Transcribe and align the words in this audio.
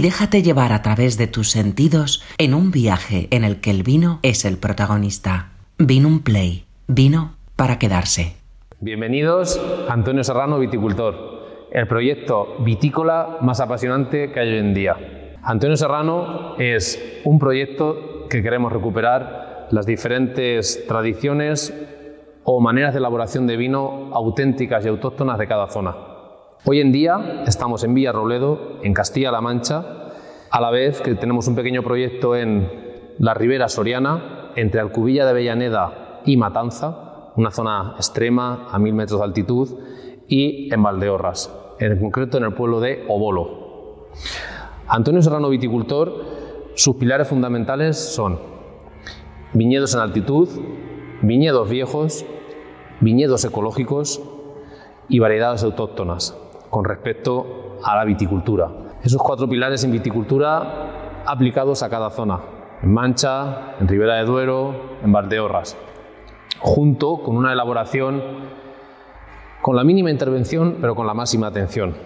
Déjate 0.00 0.44
llevar 0.44 0.72
a 0.72 0.80
través 0.80 1.18
de 1.18 1.26
tus 1.26 1.50
sentidos 1.50 2.22
en 2.38 2.54
un 2.54 2.70
viaje 2.70 3.26
en 3.32 3.42
el 3.42 3.60
que 3.60 3.72
el 3.72 3.82
vino 3.82 4.20
es 4.22 4.44
el 4.44 4.56
protagonista. 4.56 5.48
Vino 5.76 6.06
un 6.06 6.22
Play. 6.22 6.66
Vino 6.86 7.34
para 7.56 7.80
quedarse. 7.80 8.36
Bienvenidos 8.78 9.60
Antonio 9.88 10.22
Serrano 10.22 10.60
Viticultor, 10.60 11.66
el 11.72 11.88
proyecto 11.88 12.58
vitícola 12.60 13.38
más 13.40 13.58
apasionante 13.58 14.30
que 14.30 14.38
hay 14.38 14.50
hoy 14.50 14.58
en 14.58 14.72
día. 14.72 14.96
Antonio 15.42 15.76
Serrano 15.76 16.54
es 16.60 17.20
un 17.24 17.40
proyecto 17.40 18.28
que 18.30 18.40
queremos 18.40 18.72
recuperar 18.72 19.66
las 19.72 19.84
diferentes 19.84 20.86
tradiciones 20.86 21.74
o 22.44 22.60
maneras 22.60 22.94
de 22.94 23.00
elaboración 23.00 23.48
de 23.48 23.56
vino 23.56 24.14
auténticas 24.14 24.84
y 24.84 24.88
autóctonas 24.88 25.40
de 25.40 25.48
cada 25.48 25.66
zona. 25.66 26.07
Hoy 26.64 26.80
en 26.80 26.90
día 26.90 27.44
estamos 27.46 27.84
en 27.84 27.94
Villarroledo, 27.94 28.80
en 28.82 28.92
Castilla-La 28.92 29.40
Mancha, 29.40 29.84
a 30.50 30.60
la 30.60 30.70
vez 30.70 31.00
que 31.00 31.14
tenemos 31.14 31.46
un 31.46 31.54
pequeño 31.54 31.84
proyecto 31.84 32.34
en 32.34 32.68
la 33.18 33.32
Ribera 33.32 33.68
Soriana, 33.68 34.50
entre 34.56 34.80
Alcubilla 34.80 35.24
de 35.24 35.30
Avellaneda 35.30 36.20
y 36.26 36.36
Matanza, 36.36 37.30
una 37.36 37.52
zona 37.52 37.94
extrema 37.96 38.66
a 38.72 38.78
mil 38.80 38.92
metros 38.92 39.20
de 39.20 39.24
altitud, 39.24 39.68
y 40.26 40.74
en 40.74 40.82
Valdeorras, 40.82 41.54
en 41.78 41.96
concreto 42.00 42.38
en 42.38 42.44
el 42.44 42.54
pueblo 42.54 42.80
de 42.80 43.04
Obolo. 43.08 44.08
Antonio 44.88 45.22
Serrano 45.22 45.50
Viticultor, 45.50 46.12
sus 46.74 46.96
pilares 46.96 47.28
fundamentales 47.28 47.96
son 47.96 48.40
viñedos 49.52 49.94
en 49.94 50.00
altitud, 50.00 50.48
viñedos 51.22 51.70
viejos, 51.70 52.26
viñedos 53.00 53.44
ecológicos 53.44 54.20
y 55.08 55.20
variedades 55.20 55.62
autóctonas 55.62 56.36
con 56.70 56.84
respecto 56.84 57.78
a 57.82 57.96
la 57.96 58.04
viticultura. 58.04 58.68
Esos 59.02 59.22
cuatro 59.22 59.48
pilares 59.48 59.84
en 59.84 59.92
viticultura 59.92 61.22
aplicados 61.26 61.82
a 61.82 61.90
cada 61.90 62.10
zona, 62.10 62.40
en 62.82 62.92
Mancha, 62.92 63.74
en 63.80 63.88
Ribera 63.88 64.14
de 64.16 64.24
Duero, 64.24 64.74
en 65.02 65.12
Valdeorras, 65.12 65.76
junto 66.60 67.22
con 67.22 67.36
una 67.36 67.52
elaboración 67.52 68.22
con 69.62 69.76
la 69.76 69.84
mínima 69.84 70.10
intervención, 70.10 70.76
pero 70.80 70.94
con 70.94 71.06
la 71.06 71.14
máxima 71.14 71.48
atención. 71.48 71.96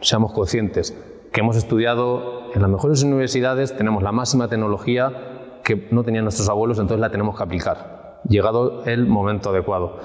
Seamos 0.00 0.32
conscientes 0.32 0.96
que 1.32 1.40
hemos 1.40 1.56
estudiado 1.56 2.52
en 2.54 2.60
las 2.60 2.70
mejores 2.70 3.02
universidades, 3.02 3.76
tenemos 3.76 4.02
la 4.02 4.12
máxima 4.12 4.48
tecnología 4.48 5.60
que 5.64 5.88
no 5.90 6.02
tenían 6.02 6.24
nuestros 6.24 6.48
abuelos, 6.48 6.78
entonces 6.78 7.00
la 7.00 7.10
tenemos 7.10 7.36
que 7.36 7.42
aplicar, 7.42 8.20
llegado 8.28 8.84
el 8.84 9.06
momento 9.06 9.50
adecuado. 9.50 9.98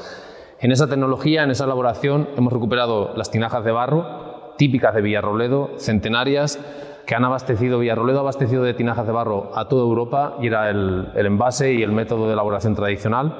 En 0.59 0.71
esa 0.71 0.87
tecnología, 0.87 1.43
en 1.43 1.51
esa 1.51 1.65
elaboración, 1.65 2.29
hemos 2.35 2.51
recuperado 2.51 3.13
las 3.15 3.29
tinajas 3.29 3.63
de 3.63 3.71
barro, 3.71 4.53
típicas 4.57 4.95
de 4.95 5.01
Villarroledo, 5.03 5.69
centenarias, 5.77 6.59
que 7.05 7.13
han 7.13 7.23
abastecido, 7.23 7.77
Villarroledo 7.77 8.21
abastecido 8.21 8.63
de 8.63 8.73
tinajas 8.73 9.05
de 9.05 9.13
barro 9.13 9.51
a 9.53 9.67
toda 9.67 9.83
Europa 9.83 10.37
y 10.41 10.47
era 10.47 10.71
el, 10.71 11.09
envase 11.13 11.73
y 11.73 11.83
el 11.83 11.91
método 11.91 12.25
de 12.25 12.33
elaboración 12.33 12.73
tradicional. 12.73 13.37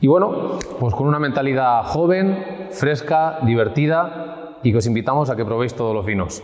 Y 0.00 0.06
bueno, 0.06 0.58
pues 0.80 0.94
con 0.94 1.06
una 1.06 1.18
mentalidad 1.18 1.84
joven, 1.84 2.68
fresca, 2.70 3.38
divertida 3.42 4.56
y 4.62 4.72
que 4.72 4.78
os 4.78 4.86
invitamos 4.86 5.28
a 5.28 5.36
que 5.36 5.44
probéis 5.44 5.74
todos 5.74 5.94
los 5.94 6.06
vinos. 6.06 6.42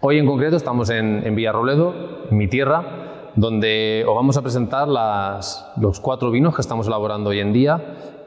Hoy 0.00 0.18
en 0.18 0.26
concreto 0.26 0.56
estamos 0.56 0.90
en, 0.90 1.22
en 1.24 1.36
Villarroledo, 1.36 1.94
mi 2.30 2.48
tierra, 2.48 3.03
donde 3.36 4.04
os 4.06 4.14
vamos 4.14 4.36
a 4.36 4.42
presentar 4.42 4.88
los 4.88 6.00
cuatro 6.00 6.30
vinos 6.30 6.54
que 6.54 6.60
estamos 6.60 6.86
elaborando 6.86 7.30
hoy 7.30 7.40
en 7.40 7.52
día 7.52 7.80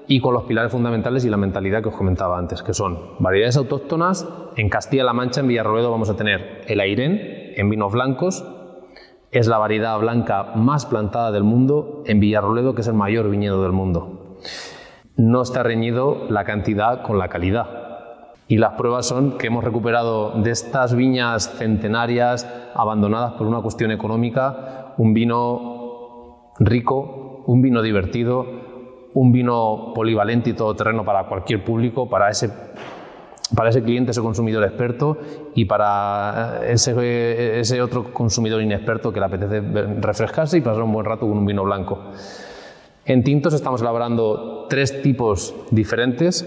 y 0.08 0.22
con 0.22 0.34
los 0.34 0.44
pilares 0.44 0.72
fundamentales 0.72 1.26
y 1.26 1.30
la 1.30 1.38
mentalidad 1.38 1.82
que 1.82 1.90
os 1.90 1.96
comentaba 1.96 2.38
antes, 2.38 2.64
que 2.64 2.74
son 2.74 3.16
variedades 3.20 3.58
autóctonas. 3.58 4.28
En 4.56 4.70
Castilla-La 4.70 5.14
Mancha, 5.14 5.42
en 5.42 5.48
Villarroledo, 5.48 5.92
vamos 5.92 6.10
a 6.10 6.16
tener 6.16 6.62
el 6.68 6.80
Airén 6.80 7.54
en 7.56 7.70
vinos 7.70 7.92
blancos. 7.92 8.46
Es 9.32 9.48
la 9.48 9.58
variedad 9.58 10.00
blanca 10.00 10.52
más 10.56 10.86
plantada 10.86 11.32
del 11.32 11.44
mundo 11.44 12.04
en 12.06 12.20
Villarroledo, 12.20 12.74
que 12.74 12.82
es 12.82 12.88
el 12.88 12.94
mayor 12.94 13.30
viñedo 13.30 13.62
del 13.64 13.74
mundo. 13.74 14.38
No 15.18 15.42
está 15.42 15.64
reñido 15.64 16.26
la 16.30 16.46
cantidad 16.46 17.02
con 17.02 17.18
la 17.18 17.28
calidad. 17.28 17.88
Y 18.48 18.58
las 18.58 18.74
pruebas 18.74 19.06
son 19.06 19.38
que 19.38 19.48
hemos 19.48 19.66
recuperado 19.66 20.32
de 20.42 20.52
estas 20.52 20.96
viñas 20.96 21.52
centenarias 21.58 22.48
abandonadas 22.74 23.34
por 23.34 23.46
una 23.46 23.62
cuestión 23.62 23.92
económica 23.92 24.77
un 24.98 25.14
vino 25.14 26.54
rico, 26.60 27.44
un 27.46 27.62
vino 27.62 27.82
divertido, 27.82 28.46
un 29.14 29.32
vino 29.32 29.94
polivalente 29.96 30.52
y 30.52 30.54
todoterreno 30.54 31.04
para 31.04 31.28
cualquier 31.28 31.64
público, 31.64 32.10
para 32.10 32.30
ese, 32.30 32.52
para 33.56 33.70
ese 33.70 33.82
cliente, 33.82 34.12
ese 34.12 34.22
consumidor 34.22 34.64
experto 34.64 35.18
y 35.56 35.66
para 35.66 36.62
ese, 36.68 37.60
ese 37.60 37.82
otro 37.82 38.14
consumidor 38.14 38.62
inexperto 38.62 39.12
que 39.12 39.20
le 39.20 39.26
apetece 39.26 39.62
refrescarse 40.02 40.58
y 40.58 40.62
pasar 40.62 40.84
un 40.84 40.92
buen 40.92 41.06
rato 41.06 41.22
con 41.22 41.38
un 41.38 41.46
vino 41.46 41.64
blanco. 41.64 42.12
En 43.06 43.24
tintos 43.24 43.54
estamos 43.54 43.82
elaborando 43.82 44.66
tres 44.70 45.02
tipos 45.02 45.56
diferentes. 45.72 46.46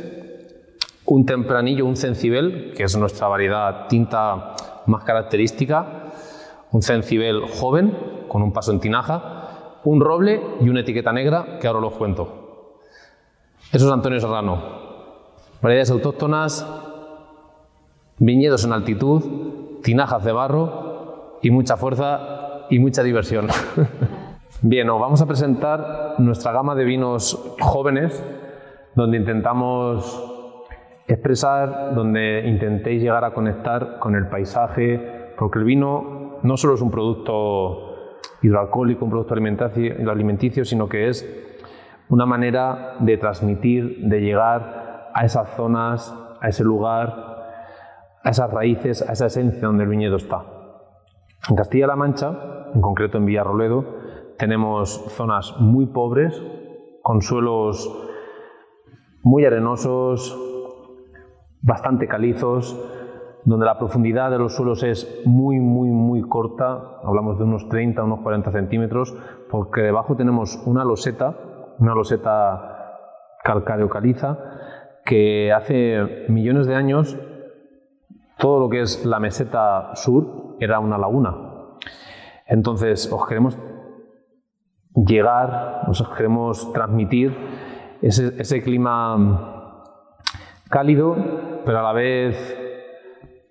Un 1.06 1.24
tempranillo, 1.24 1.86
un 1.86 1.96
cencibel, 1.96 2.74
que 2.76 2.84
es 2.84 2.96
nuestra 2.96 3.28
variedad 3.28 3.88
tinta 3.88 4.54
más 4.86 5.02
característica. 5.04 6.04
Un 6.70 6.82
cencibel 6.82 7.40
joven, 7.48 7.96
con 8.30 8.42
un 8.42 8.52
paso 8.52 8.70
en 8.70 8.78
tinaja, 8.78 9.80
un 9.84 10.00
roble 10.00 10.40
y 10.60 10.68
una 10.68 10.80
etiqueta 10.80 11.12
negra 11.12 11.58
que 11.60 11.66
ahora 11.66 11.84
os 11.84 11.94
cuento. 11.94 12.76
Eso 13.72 13.86
es 13.86 13.92
Antonio 13.92 14.20
Serrano. 14.20 14.62
Variedades 15.60 15.90
autóctonas, 15.90 16.66
viñedos 18.18 18.64
en 18.64 18.72
altitud, 18.72 19.80
tinajas 19.82 20.24
de 20.24 20.32
barro 20.32 21.38
y 21.42 21.50
mucha 21.50 21.76
fuerza 21.76 22.66
y 22.70 22.78
mucha 22.78 23.02
diversión. 23.02 23.48
Bien, 24.62 24.88
os 24.90 25.00
vamos 25.00 25.20
a 25.22 25.26
presentar 25.26 26.14
nuestra 26.18 26.52
gama 26.52 26.76
de 26.76 26.84
vinos 26.84 27.36
jóvenes, 27.60 28.24
donde 28.94 29.16
intentamos 29.16 30.24
expresar, 31.08 31.94
donde 31.96 32.46
intentéis 32.46 33.02
llegar 33.02 33.24
a 33.24 33.32
conectar 33.32 33.98
con 33.98 34.14
el 34.14 34.28
paisaje, 34.28 35.32
porque 35.36 35.58
el 35.58 35.64
vino 35.64 36.38
no 36.44 36.56
solo 36.56 36.74
es 36.74 36.80
un 36.80 36.90
producto 36.92 37.89
hidroalcohólico, 38.42 39.04
un 39.04 39.10
producto 39.10 39.34
alimenticio, 39.34 40.64
sino 40.64 40.88
que 40.88 41.08
es 41.08 41.24
una 42.08 42.26
manera 42.26 42.96
de 43.00 43.16
transmitir, 43.16 44.08
de 44.08 44.20
llegar 44.20 45.10
a 45.14 45.24
esas 45.24 45.48
zonas, 45.56 46.14
a 46.40 46.48
ese 46.48 46.64
lugar, 46.64 47.30
a 48.22 48.30
esas 48.30 48.50
raíces, 48.50 49.08
a 49.08 49.12
esa 49.12 49.26
esencia 49.26 49.66
donde 49.66 49.84
el 49.84 49.90
viñedo 49.90 50.16
está. 50.16 50.44
En 51.48 51.56
Castilla-La 51.56 51.96
Mancha, 51.96 52.68
en 52.74 52.80
concreto 52.80 53.18
en 53.18 53.26
Villarroledo, 53.26 53.84
tenemos 54.38 55.04
zonas 55.10 55.54
muy 55.58 55.86
pobres, 55.86 56.42
con 57.02 57.22
suelos 57.22 57.88
muy 59.22 59.44
arenosos, 59.44 60.38
bastante 61.62 62.08
calizos, 62.08 62.78
donde 63.44 63.66
la 63.66 63.78
profundidad 63.78 64.30
de 64.30 64.38
los 64.38 64.54
suelos 64.54 64.82
es 64.82 65.22
muy, 65.24 65.58
muy, 65.58 65.88
muy 65.88 66.22
corta, 66.22 66.98
hablamos 67.04 67.38
de 67.38 67.44
unos 67.44 67.68
30, 67.68 68.02
unos 68.04 68.20
40 68.20 68.50
centímetros, 68.52 69.14
porque 69.50 69.82
debajo 69.82 70.16
tenemos 70.16 70.62
una 70.66 70.84
loseta, 70.84 71.34
una 71.78 71.94
loseta 71.94 72.98
calcáreo 73.42 73.88
caliza, 73.88 74.38
que 75.04 75.52
hace 75.52 76.26
millones 76.28 76.66
de 76.66 76.74
años 76.74 77.18
todo 78.38 78.60
lo 78.60 78.68
que 78.68 78.82
es 78.82 79.04
la 79.04 79.20
meseta 79.20 79.94
sur 79.94 80.56
era 80.60 80.80
una 80.80 80.98
laguna. 80.98 81.34
Entonces, 82.46 83.10
os 83.12 83.26
queremos 83.26 83.58
llegar, 84.94 85.82
os 85.88 86.02
queremos 86.16 86.72
transmitir 86.72 87.36
ese, 88.02 88.34
ese 88.40 88.62
clima 88.62 89.84
cálido, 90.68 91.16
pero 91.64 91.78
a 91.80 91.82
la 91.82 91.92
vez 91.92 92.59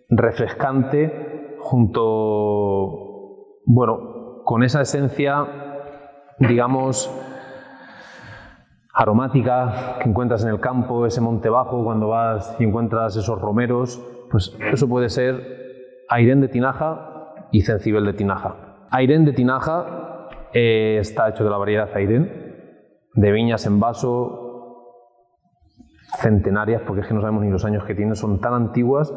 refrescante 0.09 1.57
junto, 1.59 2.03
bueno, 3.65 4.41
con 4.43 4.63
esa 4.63 4.81
esencia, 4.81 5.45
digamos, 6.39 7.13
aromática 8.93 9.97
que 10.01 10.09
encuentras 10.09 10.43
en 10.43 10.49
el 10.49 10.59
campo, 10.59 11.05
ese 11.05 11.21
monte 11.21 11.49
bajo 11.49 11.83
cuando 11.83 12.09
vas 12.09 12.55
y 12.59 12.63
encuentras 12.63 13.15
esos 13.15 13.39
romeros, 13.39 14.03
pues 14.31 14.57
eso 14.71 14.89
puede 14.89 15.09
ser 15.09 16.05
airén 16.09 16.41
de 16.41 16.47
tinaja 16.47 17.35
y 17.51 17.61
cencibel 17.61 18.05
de 18.05 18.13
tinaja. 18.13 18.87
Airén 18.91 19.25
de 19.25 19.33
tinaja 19.33 20.27
eh, 20.53 20.97
está 20.99 21.29
hecho 21.29 21.43
de 21.43 21.49
la 21.51 21.57
variedad 21.57 21.89
airén, 21.95 22.49
de 23.13 23.31
viñas 23.31 23.65
en 23.67 23.79
vaso, 23.79 24.49
centenarias, 26.17 26.81
porque 26.85 27.01
es 27.01 27.07
que 27.07 27.13
no 27.13 27.21
sabemos 27.21 27.43
ni 27.43 27.51
los 27.51 27.65
años 27.65 27.83
que 27.85 27.93
tienen, 27.93 28.15
son 28.15 28.41
tan 28.41 28.53
antiguas 28.53 29.13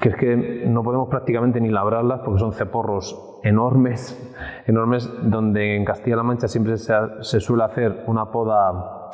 que 0.00 0.10
es 0.10 0.16
que 0.16 0.64
no 0.66 0.82
podemos 0.82 1.08
prácticamente 1.08 1.60
ni 1.60 1.70
labrarlas 1.70 2.20
porque 2.20 2.38
son 2.38 2.52
ceporros 2.52 3.40
enormes, 3.42 4.16
enormes, 4.66 5.10
donde 5.22 5.76
en 5.76 5.84
Castilla-La 5.84 6.22
Mancha 6.22 6.46
siempre 6.46 6.76
se, 6.76 7.40
suele 7.40 7.64
hacer 7.64 8.04
una 8.06 8.30
poda 8.30 9.10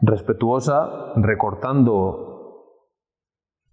respetuosa, 0.00 1.12
recortando 1.16 2.26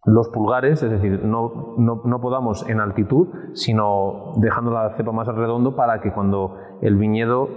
los 0.05 0.29
pulgares, 0.29 0.81
es 0.83 0.91
decir, 0.91 1.23
no, 1.23 1.75
no, 1.77 2.21
podamos 2.21 2.69
en 2.69 2.79
altitud, 2.79 3.27
sino 3.53 4.33
dejando 4.37 4.71
la 4.71 4.95
cepa 4.95 5.11
más 5.11 5.27
redondo 5.27 5.75
para 5.75 5.99
que 5.99 6.13
cuando 6.13 6.57
el 6.81 6.95
viñedo 6.95 7.49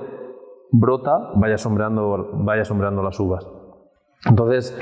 brota 0.72 1.30
vaya 1.34 1.58
sombreando, 1.58 2.30
vaya 2.32 2.64
sombreando 2.64 3.02
las 3.02 3.20
uvas. 3.20 3.46
Entonces, 4.24 4.76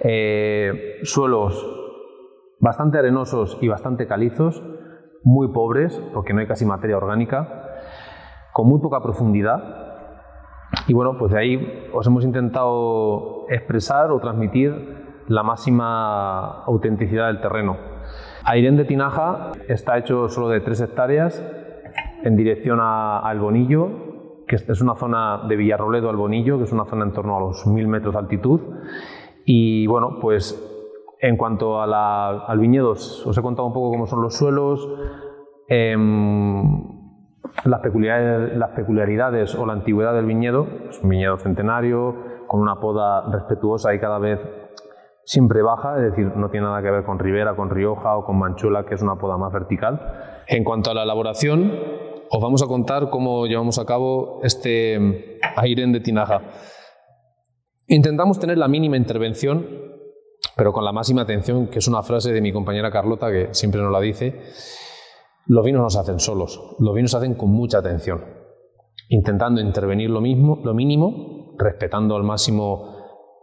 eh, 0.00 0.98
suelos 1.02 1.79
bastante 2.60 2.98
arenosos 2.98 3.58
y 3.60 3.68
bastante 3.68 4.06
calizos, 4.06 4.62
muy 5.22 5.48
pobres, 5.48 6.00
porque 6.12 6.32
no 6.32 6.40
hay 6.40 6.46
casi 6.46 6.64
materia 6.64 6.96
orgánica, 6.96 7.64
con 8.52 8.68
muy 8.68 8.80
poca 8.80 9.02
profundidad. 9.02 9.88
Y 10.86 10.94
bueno, 10.94 11.16
pues 11.18 11.32
de 11.32 11.38
ahí 11.38 11.88
os 11.92 12.06
hemos 12.06 12.24
intentado 12.24 13.46
expresar 13.48 14.10
o 14.12 14.20
transmitir 14.20 15.24
la 15.26 15.42
máxima 15.42 16.62
autenticidad 16.64 17.26
del 17.28 17.40
terreno. 17.40 17.76
Airén 18.44 18.76
de 18.76 18.84
Tinaja 18.84 19.52
está 19.68 19.98
hecho 19.98 20.28
solo 20.28 20.48
de 20.48 20.60
3 20.60 20.80
hectáreas 20.82 21.44
en 22.22 22.36
dirección 22.36 22.78
a, 22.80 23.26
a, 23.26 23.32
El 23.32 23.40
Bonillo, 23.40 24.44
que 24.46 24.56
es 24.56 24.80
una 24.80 24.96
zona 24.96 25.42
de 25.48 25.56
Villarroledo 25.56 26.10
al 26.10 26.16
Bonillo, 26.16 26.58
que 26.58 26.64
es 26.64 26.72
una 26.72 26.84
zona 26.86 27.04
en 27.04 27.12
torno 27.12 27.36
a 27.36 27.40
los 27.40 27.66
1000 27.66 27.86
metros 27.86 28.14
de 28.14 28.18
altitud. 28.18 28.60
Y 29.44 29.86
bueno, 29.86 30.18
pues 30.20 30.69
en 31.20 31.36
cuanto 31.36 31.80
a 31.80 32.46
al 32.46 32.58
viñedo, 32.58 32.90
os 32.90 33.36
he 33.36 33.42
contado 33.42 33.68
un 33.68 33.74
poco 33.74 33.90
cómo 33.90 34.06
son 34.06 34.22
los 34.22 34.36
suelos, 34.36 34.88
em, 35.68 37.00
las, 37.64 37.80
peculiaridades, 37.80 39.54
o 39.54 39.66
la 39.66 39.74
antigüedad 39.74 40.14
del 40.14 40.24
viñedo, 40.24 40.66
es 40.88 41.00
un 41.02 41.10
viñedo 41.10 41.36
centenario, 41.38 42.14
con 42.46 42.60
una 42.60 42.80
poda 42.80 43.30
respetuosa 43.30 43.94
y 43.94 44.00
cada 44.00 44.18
vez 44.18 44.40
siempre 45.24 45.62
baja, 45.62 45.96
es 45.96 46.02
decir, 46.02 46.32
no 46.36 46.50
tiene 46.50 46.66
nada 46.66 46.82
que 46.82 46.90
ver 46.90 47.04
con 47.04 47.18
Ribera, 47.18 47.54
con 47.54 47.70
Rioja 47.70 48.16
o 48.16 48.24
con 48.24 48.38
Manchula, 48.38 48.84
que 48.86 48.94
es 48.94 49.02
una 49.02 49.16
poda 49.16 49.36
más 49.36 49.52
vertical. 49.52 50.42
En 50.48 50.64
cuanto 50.64 50.90
a 50.90 50.94
la 50.94 51.02
elaboración, 51.02 51.72
os 52.30 52.40
vamos 52.40 52.62
a 52.62 52.66
contar 52.66 53.10
cómo 53.10 53.46
llevamos 53.46 53.78
a 53.78 53.84
cabo 53.84 54.40
este 54.42 55.38
Airen 55.56 55.92
de 55.92 56.00
Tinaja. 56.00 56.40
Intentamos 57.86 58.38
tener 58.38 58.56
la 58.56 58.68
mínima 58.68 58.96
intervención, 58.96 59.89
pero 60.56 60.72
con 60.72 60.84
la 60.84 60.92
máxima 60.92 61.22
atención, 61.22 61.68
que 61.68 61.78
es 61.78 61.88
una 61.88 62.02
frase 62.02 62.32
de 62.32 62.40
mi 62.40 62.52
compañera 62.52 62.90
Carlota 62.90 63.30
que 63.30 63.48
siempre 63.52 63.80
nos 63.80 63.92
la 63.92 64.00
dice. 64.00 64.40
Los 65.46 65.64
vinos 65.64 65.82
no 65.82 65.90
se 65.90 65.98
hacen 65.98 66.20
solos, 66.20 66.76
los 66.78 66.94
vinos 66.94 67.10
se 67.10 67.16
hacen 67.16 67.34
con 67.34 67.50
mucha 67.50 67.78
atención, 67.78 68.22
intentando 69.08 69.60
intervenir 69.60 70.10
lo, 70.10 70.20
mismo, 70.20 70.60
lo 70.62 70.74
mínimo, 70.74 71.56
respetando 71.58 72.14
al 72.14 72.22
máximo 72.22 72.96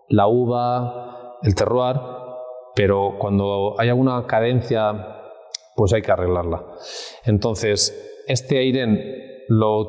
la 0.10 0.28
uva, 0.28 1.38
el 1.42 1.56
terroir, 1.56 1.98
pero 2.76 3.16
cuando 3.20 3.76
hay 3.80 3.90
alguna 3.90 4.26
cadencia, 4.26 5.18
pues 5.76 5.94
hay 5.94 6.02
que 6.02 6.12
arreglarla. 6.12 6.66
Entonces, 7.26 8.24
este 8.28 8.60
Airen 8.60 9.00
lo, 9.50 9.88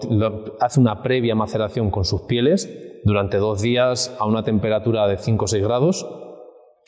hace 0.60 0.80
una 0.80 1.02
previa 1.02 1.34
maceración 1.34 1.90
con 1.90 2.04
sus 2.04 2.22
pieles 2.22 3.00
durante 3.04 3.36
dos 3.36 3.60
días 3.60 4.16
a 4.18 4.26
una 4.26 4.42
temperatura 4.42 5.06
de 5.06 5.18
5 5.18 5.44
o 5.44 5.48
6 5.48 5.62
grados 5.62 6.06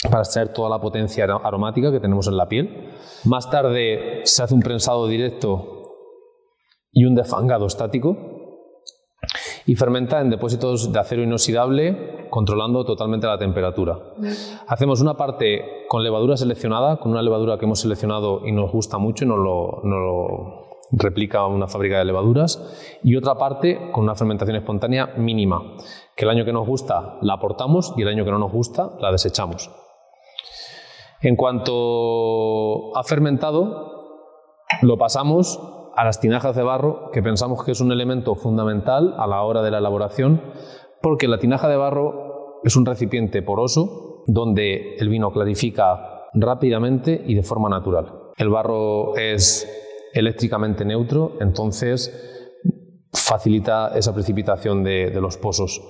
para 0.09 0.23
extraer 0.23 0.53
toda 0.53 0.71
la 0.71 0.81
potencia 0.81 1.25
aromática 1.25 1.91
que 1.93 2.01
tenemos 2.01 2.27
en 2.27 2.37
la 2.37 2.49
piel. 2.49 2.91
Más 3.25 3.51
tarde 3.51 4.23
se 4.25 4.43
hace 4.43 4.55
un 4.55 4.61
prensado 4.61 5.07
directo 5.07 5.81
y 6.93 7.05
un 7.05 7.15
defangado 7.15 7.67
estático 7.67 8.17
y 9.67 9.77
fermenta 9.77 10.21
en 10.21 10.31
depósitos 10.31 10.93
de 10.93 10.99
acero 10.99 11.23
inoxidable 11.23 12.27
controlando 12.31 12.85
totalmente 12.85 13.27
la 13.27 13.39
temperatura. 13.39 13.99
Hacemos 14.67 15.01
una 15.01 15.17
parte 15.17 15.85
con 15.89 16.03
levadura 16.03 16.37
seleccionada, 16.37 16.97
con 16.99 17.13
una 17.13 17.23
levadura 17.23 17.59
que 17.59 17.67
hemos 17.67 17.81
seleccionado 17.81 18.47
y 18.47 18.53
nos 18.53 18.73
gusta 18.73 18.99
mucho 18.99 19.25
y 19.25 19.29
nos 19.29 19.39
lo, 19.39 20.67
replica 20.93 21.47
una 21.47 21.69
fábrica 21.69 21.99
de 21.99 22.05
levaduras, 22.05 22.99
y 23.05 23.15
otra 23.15 23.37
parte 23.37 23.93
con 23.93 24.03
una 24.03 24.17
fermentación 24.17 24.57
espontánea 24.57 25.15
mínima, 25.17 25.77
que 26.17 26.25
el 26.25 26.31
año 26.31 26.45
que 26.45 26.53
nos 26.53 26.67
gusta 26.67 27.19
la 27.23 27.35
aportamos 27.35 27.95
y 27.97 28.03
el 28.03 28.09
año 28.09 28.25
que 28.25 28.33
no 28.33 28.41
nos 28.41 28.51
gusta 28.51 28.91
la 29.01 29.13
desechamos. 29.13 29.71
En 31.23 31.37
cuanto 31.37 32.97
a 32.97 33.03
fermentado, 33.05 33.91
lo 34.83 34.97
pasamos 34.97 35.61
a 35.95 36.05
las 36.05 36.21
tinajas 36.21 36.57
de 36.57 36.63
barro, 36.63 37.11
que 37.13 37.23
pensamos 37.23 37.63
que 37.65 37.73
es 37.73 37.81
un 37.81 37.93
elemento 37.93 38.35
fundamental 38.35 39.15
a 39.19 39.27
la 39.27 39.43
hora 39.43 39.63
de 39.63 39.71
la 39.71 39.79
elaboración, 39.79 40.41
porque 41.03 41.29
la 41.29 41.39
tinaja 41.39 41.69
de 41.69 41.77
barro 41.77 42.61
es 42.65 42.77
un 42.77 42.87
recipiente 42.87 43.43
poroso 43.43 44.25
donde 44.27 44.97
el 44.97 45.09
vino 45.09 45.31
clarifica 45.31 46.29
rápidamente 46.35 47.23
y 47.27 47.35
de 47.35 47.43
forma 47.43 47.69
natural. 47.69 48.31
El 48.37 48.49
barro 48.49 49.17
es 49.17 49.69
eléctricamente 50.13 50.85
neutro, 50.85 51.37
entonces 51.41 52.49
facilita 53.13 53.93
esa 53.97 54.15
precipitación 54.15 54.83
de, 54.85 55.11
los 55.21 55.37
pozos. 55.37 55.81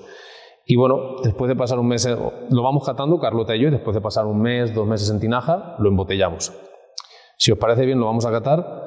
Y 0.66 0.76
bueno, 0.76 1.16
después 1.22 1.48
de 1.48 1.56
pasar 1.56 1.78
un 1.78 1.88
mes, 1.88 2.06
lo 2.06 2.62
vamos 2.62 2.84
catando, 2.84 3.18
Carlota 3.18 3.56
y 3.56 3.60
yo, 3.60 3.68
y 3.68 3.72
después 3.72 3.94
de 3.94 4.00
pasar 4.00 4.26
un 4.26 4.40
mes, 4.40 4.74
dos 4.74 4.86
meses 4.86 5.10
en 5.10 5.20
tinaja, 5.20 5.76
lo 5.78 5.88
embotellamos. 5.88 6.52
Si 7.36 7.50
os 7.50 7.58
parece 7.58 7.86
bien, 7.86 7.98
lo 7.98 8.06
vamos 8.06 8.26
a 8.26 8.30
catar. 8.30 8.86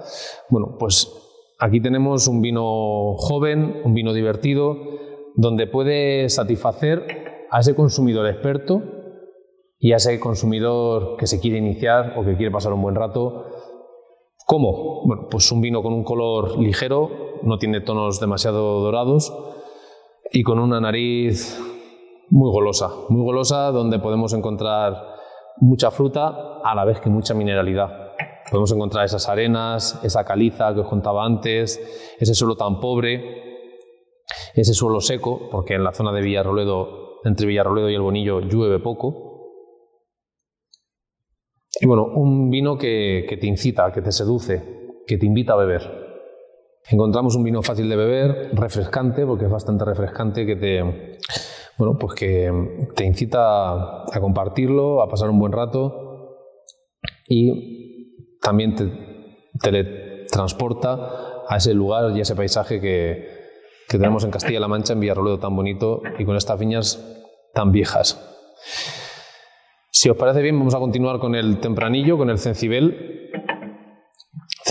Bueno, 0.50 0.76
pues 0.80 1.12
aquí 1.60 1.82
tenemos 1.82 2.28
un 2.28 2.42
vino 2.42 3.16
joven, 3.16 3.82
un 3.84 3.94
vino 3.94 4.14
divertido, 4.14 4.78
donde 5.36 5.68
puede 5.68 6.30
satisfacer 6.30 7.48
a 7.50 7.60
ese 7.60 7.76
consumidor 7.76 8.28
experto 8.28 8.82
y 9.80 9.92
a 9.94 9.98
ese 9.98 10.20
consumidor 10.20 11.18
que 11.18 11.28
se 11.28 11.40
quiere 11.40 11.58
iniciar 11.58 12.14
o 12.18 12.24
que 12.24 12.38
quiere 12.38 12.52
pasar 12.52 12.74
un 12.74 12.82
buen 12.82 12.96
rato. 12.96 13.48
¿Cómo? 14.46 15.04
Bueno, 15.06 15.28
pues 15.30 15.52
un 15.52 15.62
vino 15.62 15.82
con 15.82 15.94
un 15.94 16.04
color 16.04 16.60
ligero, 16.60 17.10
no 17.42 17.58
tiene 17.58 17.82
tonos 17.82 18.20
demasiado 18.20 18.82
dorados 18.82 19.34
y 20.36 20.42
con 20.42 20.58
una 20.58 20.82
nariz 20.82 21.60
muy 22.30 22.52
golosa, 22.52 22.90
muy 23.10 23.24
golosa 23.24 23.70
donde 23.70 24.00
podemos 24.00 24.34
encontrar 24.34 25.14
mucha 25.58 25.92
fruta 25.92 26.60
a 26.64 26.74
la 26.74 26.84
vez 26.86 27.00
que 27.00 27.10
mucha 27.10 27.36
mineralidad. 27.36 28.16
Podemos 28.50 28.72
encontrar 28.72 29.06
esas 29.06 29.30
arenas, 29.30 30.00
esa 30.04 30.26
caliza 30.26 30.74
que 30.74 30.80
os 30.80 30.88
contaba 30.88 31.24
antes, 31.24 31.80
ese 32.20 32.34
suelo 32.34 32.56
tan 32.56 32.80
pobre, 32.80 33.44
ese 34.56 34.74
suelo 34.74 35.02
seco, 35.02 35.50
porque 35.52 35.76
en 35.76 35.84
la 35.84 35.94
zona 35.94 36.12
de 36.12 36.22
Villarroledo, 36.22 37.20
entre 37.24 37.46
Villarroledo 37.46 37.92
y 37.92 37.96
el 37.96 38.02
Bonillo, 38.02 38.40
llueve 38.42 38.80
poco. 38.80 39.52
Y 41.80 41.86
bueno, 41.86 42.06
un 42.06 42.50
vino 42.50 42.76
que, 42.76 43.38
te 43.40 43.46
incita, 43.46 43.92
que 43.92 44.02
te 44.02 44.12
seduce, 44.12 44.64
que 45.06 45.18
te 45.20 45.28
invita 45.28 45.54
a 45.54 45.58
beber. 45.58 46.03
Encontramos 46.90 47.36
un 47.36 47.44
vino 47.44 47.62
fácil 47.62 47.90
de 47.90 47.96
beber, 47.96 48.50
refrescante, 48.54 49.26
porque 49.26 49.46
es 49.46 49.52
bastante 49.52 49.86
refrescante, 49.86 50.46
que 50.46 50.56
te, 50.56 51.20
bueno, 51.78 51.98
pues 51.98 52.14
que 52.14 52.52
te 52.96 53.06
incita 53.06 54.04
a 54.04 54.20
compartirlo, 54.20 55.02
a 55.02 55.08
pasar 55.08 55.30
un 55.30 55.40
buen 55.40 55.52
rato 55.52 56.38
y 57.28 58.40
también 58.42 58.76
te 58.76 58.92
teletransporta 59.62 61.44
a 61.48 61.58
ese 61.58 61.74
lugar 61.74 62.16
y 62.16 62.20
a 62.20 62.24
ese 62.24 62.36
paisaje 62.36 62.82
que, 62.82 63.28
que 63.88 63.98
tenemos 63.98 64.24
en 64.24 64.32
Castilla-La 64.32 64.68
Mancha, 64.68 64.94
en 64.94 65.00
Villarroledo 65.00 65.40
tan 65.40 65.56
bonito 65.56 66.02
y 66.18 66.26
con 66.26 66.36
estas 66.36 66.60
viñas 66.60 67.00
tan 67.54 67.72
viejas. 67.72 68.20
Si 69.92 70.10
os 70.10 70.18
parece 70.18 70.42
bien, 70.42 70.58
vamos 70.58 70.76
a 70.76 70.80
continuar 70.80 71.20
con 71.20 71.36
el 71.36 71.60
tempranillo, 71.60 72.18
con 72.18 72.30
el 72.30 72.40
cencibel. 72.40 73.23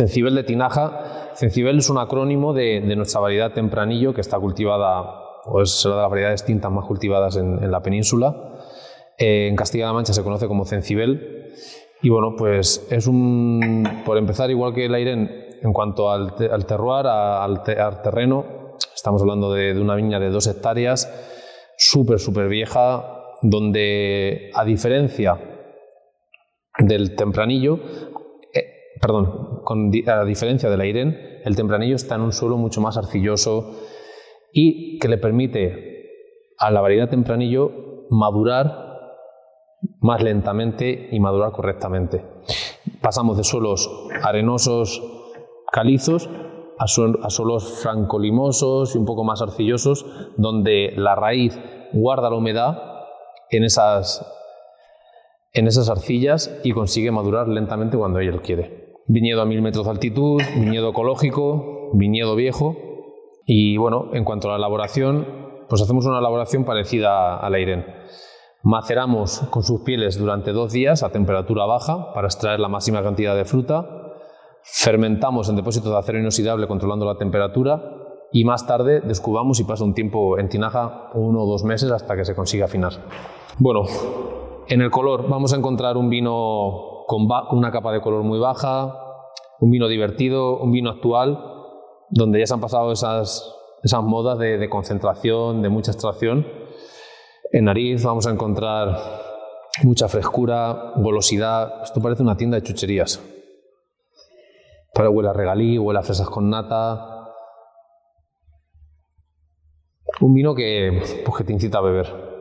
Cencibel 0.03 0.35
de 0.35 0.43
Tinaja. 0.43 1.31
Cencibel 1.37 1.79
es 1.79 1.89
un 1.89 1.99
acrónimo 1.99 2.53
de, 2.53 2.81
nuestra 2.97 3.21
variedad 3.21 3.53
tempranillo 3.53 4.13
que 4.13 4.21
está 4.21 4.39
cultivada, 4.39 5.03
o 5.45 5.63
es 5.63 5.85
una 5.85 5.97
de 5.97 6.03
las 6.03 6.11
variedades 6.11 6.45
tintas 6.45 6.73
más 6.73 6.85
cultivadas 6.87 7.37
en, 7.37 7.71
la 7.71 7.83
península. 7.83 8.55
Eh, 9.17 9.49
en 9.49 9.57
Castilla-La 9.57 9.93
Mancha 9.93 10.13
se 10.13 10.23
conoce 10.23 10.49
como 10.49 10.65
cencibel. 10.65 11.53
Y 12.03 12.09
bueno, 12.09 12.35
pues 12.37 12.85
es 12.91 13.07
un, 13.07 14.03
por 14.05 14.19
empezar, 14.19 14.51
igual 14.51 14.75
que 14.75 14.87
el 14.87 14.95
aire 14.95 15.13
en, 15.63 15.73
cuanto 15.73 16.11
al, 16.11 16.35
terroir, 16.35 17.07
al 17.07 17.63
terreno, 18.03 18.63
Estamos 18.95 19.23
hablando 19.23 19.53
de, 19.53 19.79
una 19.81 19.95
viña 19.95 20.19
de 20.19 20.31
dos 20.31 20.47
hectáreas, 20.47 21.13
súper, 21.77 22.19
súper 22.19 22.49
vieja, 22.49 23.05
donde 23.43 24.51
a 24.55 24.65
diferencia 24.65 25.39
del 26.79 27.15
tempranillo, 27.17 27.81
perdón, 29.03 29.63
a 30.07 30.25
diferencia 30.25 30.71
del 30.71 30.81
Airén, 30.81 31.41
el 31.45 31.57
tempranillo 31.57 31.97
está 31.97 32.15
en 32.15 32.21
un 32.21 32.33
suelo 32.33 32.57
mucho 32.57 32.81
más 32.81 32.97
arcilloso 32.97 33.73
y 34.53 35.01
que 35.01 35.09
le 35.09 35.19
permite 35.19 36.55
a 36.57 36.71
la 36.71 36.81
variedad 36.81 37.11
tempranillo 37.11 38.07
madurar 38.11 38.93
más 40.01 40.23
lentamente 40.23 41.09
y 41.11 41.19
madurar 41.19 41.51
correctamente. 41.51 42.25
Pasamos 43.01 43.37
de 43.37 43.43
suelos 43.43 43.91
arenosos, 44.23 45.03
calizos, 45.73 46.31
a, 46.79 46.87
suelos 46.87 47.81
francolimosos 47.83 48.95
y 48.95 48.99
un 48.99 49.05
poco 49.05 49.25
más 49.25 49.43
arcillosos, 49.43 50.07
donde 50.37 50.93
la 50.95 51.17
raíz 51.17 51.59
guarda 51.93 52.31
la 52.31 52.37
humedad 52.37 52.79
en 53.51 53.65
esas, 53.65 54.25
en 55.53 55.67
esas 55.67 55.91
arcillas 55.91 56.57
y 56.63 56.71
consigue 56.71 57.11
madurar 57.11 57.49
lentamente 57.49 57.97
cuando 57.97 58.21
ella 58.21 58.41
quiere. 58.43 58.82
Viñedo 59.07 59.43
a 59.43 59.47
mil 59.47 59.63
metros 59.63 59.85
de 59.85 59.91
altitud, 59.91 60.41
viñedo 60.57 60.91
ecológico, 60.91 61.91
viñedo 61.95 62.37
viejo. 62.37 62.77
Y 63.47 63.77
bueno, 63.77 64.11
en 64.13 64.25
cuanto 64.25 64.49
a 64.49 64.53
la 64.53 64.59
elaboración, 64.59 65.27
pues 65.69 65.83
hacemos 65.83 66.07
una 66.07 66.19
elaboración 66.19 66.65
parecida 66.65 67.37
a 67.37 67.51
la 67.51 67.59
Irene. 67.59 67.87
Maceramos 68.63 69.41
con 69.51 69.65
sus 69.65 69.81
pieles 69.81 70.19
durante 70.19 70.53
dos 70.53 70.73
días 70.73 71.03
a 71.03 71.11
temperatura 71.11 71.67
baja 71.67 72.13
para 72.13 72.29
extraer 72.29 72.61
la 72.61 72.69
máxima 72.69 73.03
cantidad 73.03 73.35
de 73.35 73.45
fruta. 73.45 73.85
Fermentamos 74.63 75.49
en 75.49 75.57
depósitos 75.57 75.91
de 75.91 75.99
acero 75.99 76.21
inoxidable 76.21 76.69
controlando 76.69 77.05
la 77.05 77.17
temperatura 77.17 77.83
y 78.31 78.45
más 78.45 78.67
tarde 78.67 79.01
descubamos 79.01 79.59
y 79.59 79.65
pasa 79.65 79.83
un 79.83 79.95
tiempo 79.95 80.39
en 80.39 80.49
tinaja, 80.49 81.11
uno 81.15 81.43
o 81.43 81.47
dos 81.47 81.65
meses 81.65 81.91
hasta 81.91 82.17
que 82.17 82.25
se 82.25 82.37
consiga 82.37 82.67
afinar. 82.67 82.93
Bueno, 83.59 83.83
en 84.69 84.81
el 84.81 84.91
color 84.91 85.29
vamos 85.29 85.53
a 85.53 85.57
encontrar 85.57 85.97
un 85.97 86.09
vino 86.09 87.02
con, 87.13 87.59
una 87.59 87.71
capa 87.71 87.93
de 87.93 88.01
color 88.01 88.23
muy 88.23 88.39
baja, 88.39 88.95
un 89.61 89.71
vino 89.71 89.89
divertido, 89.89 90.59
un 90.59 90.73
vino 90.73 90.91
actual, 90.91 91.39
donde 92.11 92.41
ya 92.41 92.47
se 92.47 92.55
han 92.55 92.61
pasado 92.61 92.93
esas, 92.93 93.55
esas 93.83 94.03
modas 94.03 94.39
de, 94.39 94.69
concentración, 94.69 95.63
de 95.63 95.69
mucha 95.69 95.93
extracción 95.93 96.47
en 97.53 97.67
nariz 97.67 98.03
vamos 98.03 98.27
a 98.27 98.31
encontrar 98.31 98.97
mucha 99.85 100.09
frescura, 100.09 100.95
golosidad. 100.97 101.83
Esto 101.83 102.01
parece 102.01 102.23
una 102.23 102.37
tienda 102.37 102.57
de 102.57 102.63
chucherías. 102.63 103.23
Para 104.95 105.11
huele 105.11 105.29
a 105.29 105.33
regalí, 105.35 105.79
huele 105.79 106.01
a 106.01 106.03
fresas 106.03 106.31
con 106.31 106.49
nata. 106.49 107.29
Un 110.21 110.33
vino 110.33 110.55
que, 110.55 111.23
pues, 111.25 111.37
que 111.37 111.45
te 111.45 111.53
incita 111.53 111.79
a 111.79 111.83
beber. 111.83 112.32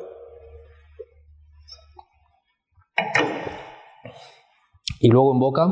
Y 5.03 5.09
luego 5.09 5.33
en 5.33 5.39
boca, 5.39 5.67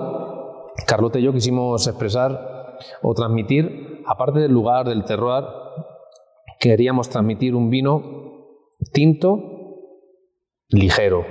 Carlota 0.88 1.20
y 1.20 1.22
yo 1.22 1.32
quisimos 1.32 1.88
expresar 1.88 2.78
o 3.04 3.14
transmitir, 3.14 4.02
aparte 4.08 4.40
del 4.40 4.52
lugar, 4.52 4.88
del 4.88 5.04
terroir, 5.04 5.46
queríamos 6.60 7.10
transmitir 7.10 7.54
un 7.54 7.70
vino 7.70 8.02
tinto, 8.92 9.40
ligero, 10.70 11.26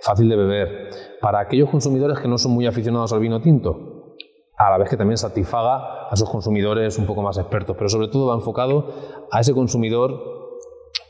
fácil 0.00 0.28
de 0.28 0.34
beber, 0.34 0.90
para 1.20 1.38
aquellos 1.38 1.70
consumidores 1.70 2.18
que 2.18 2.26
no 2.26 2.36
son 2.36 2.50
muy 2.50 2.66
aficionados 2.66 3.12
al 3.12 3.20
vino 3.20 3.40
tinto, 3.40 4.16
a 4.58 4.70
la 4.70 4.78
vez 4.78 4.90
que 4.90 4.96
también 4.96 5.16
satisfaga 5.16 6.08
a 6.10 6.14
esos 6.14 6.28
consumidores 6.28 6.98
un 6.98 7.06
poco 7.06 7.22
más 7.22 7.38
expertos, 7.38 7.76
pero 7.76 7.88
sobre 7.88 8.08
todo 8.08 8.26
va 8.26 8.34
enfocado 8.34 8.88
a 9.30 9.38
ese 9.38 9.54
consumidor 9.54 10.18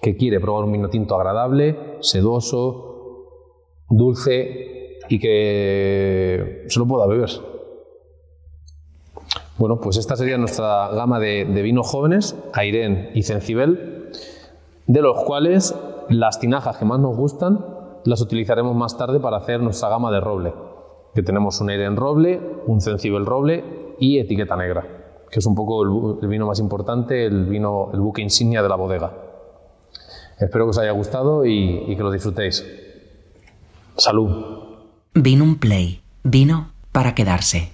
que 0.02 0.16
quiere 0.16 0.38
probar 0.38 0.64
un 0.64 0.73
vino 0.73 0.90
tinto 0.90 1.14
agradable, 1.14 1.97
sedoso, 2.00 3.33
dulce 3.88 4.75
y 5.08 5.18
que 5.18 6.64
se 6.68 6.78
lo 6.78 6.86
pueda 6.86 7.06
beber. 7.06 7.30
Bueno, 9.58 9.80
pues 9.80 9.96
esta 9.96 10.16
sería 10.16 10.36
nuestra 10.36 10.88
gama 10.88 11.18
de, 11.18 11.46
de 11.46 11.62
vinos 11.62 11.86
jóvenes, 11.86 12.36
Airén 12.52 13.10
y 13.14 13.22
Cencibel, 13.22 14.10
de 14.86 15.02
los 15.02 15.25
cuales 15.25 15.75
las 16.08 16.38
tinajas 16.38 16.76
que 16.76 16.84
más 16.84 17.00
nos 17.00 17.16
gustan 17.16 17.64
las 18.04 18.20
utilizaremos 18.20 18.75
más 18.76 18.96
tarde 18.96 19.18
para 19.18 19.38
hacer 19.38 19.60
nuestra 19.60 19.88
gama 19.88 20.12
de 20.12 20.20
roble, 20.20 20.54
que 21.14 21.22
tenemos 21.22 21.60
un 21.60 21.70
aire 21.70 21.84
en 21.86 21.96
roble, 21.96 22.40
un 22.66 22.80
Cencibel 22.80 23.26
roble 23.26 23.94
y 23.98 24.18
etiqueta 24.18 24.56
negra, 24.56 24.86
que 25.30 25.40
es 25.40 25.46
un 25.46 25.54
poco 25.54 25.82
el, 26.20 26.28
vino 26.28 26.46
más 26.46 26.60
importante, 26.60 27.26
el 27.26 27.46
vino, 27.46 27.90
el 27.92 28.00
buque 28.00 28.22
insignia 28.22 28.62
de 28.62 28.68
la 28.68 28.76
bodega. 28.76 29.12
Espero 30.38 30.66
que 30.66 30.70
os 30.70 30.78
haya 30.78 30.92
gustado 30.92 31.44
y 31.44 31.94
que 31.96 32.02
lo 32.02 32.10
disfrutéis. 32.10 32.64
Salud. 33.96 34.65
Vino 35.18 35.44
un 35.44 35.56
play, 35.56 36.02
vino 36.25 36.73
para 36.92 37.14
quedarse. 37.14 37.73